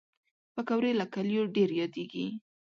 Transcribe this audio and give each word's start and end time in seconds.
پکورې 0.53 0.91
له 0.99 1.05
کلیو 1.13 1.43
ډېر 1.55 1.69
یادېږي 1.81 2.25